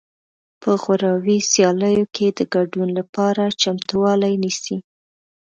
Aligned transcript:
په 0.61 0.69
غوراوي 0.81 1.37
سیالیو 1.51 2.05
کې 2.15 2.27
د 2.37 2.39
ګډون 2.55 2.89
لپاره 2.99 3.43
چمتووالی 3.61 4.33
نیسي 4.43 4.77